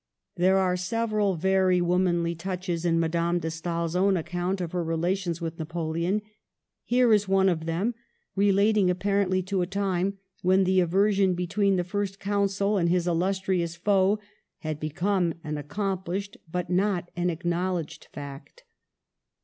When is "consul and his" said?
12.19-13.05